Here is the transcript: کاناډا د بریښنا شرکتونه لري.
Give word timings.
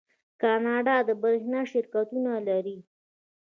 کاناډا 0.41 0.95
د 1.07 1.09
بریښنا 1.21 1.61
شرکتونه 1.71 2.31
لري. 2.47 2.77